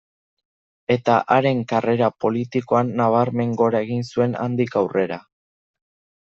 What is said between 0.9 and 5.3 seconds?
Eta haren karrera politikoak nabarmen gora egin zuen handik aurrera.